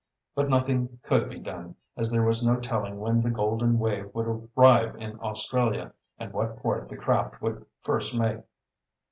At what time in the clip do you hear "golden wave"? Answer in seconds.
3.29-4.09